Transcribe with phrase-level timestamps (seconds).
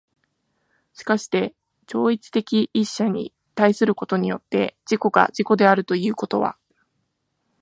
[0.95, 1.53] しかして
[1.85, 6.57] 超越的一者に対することによって自己が自己であるということは、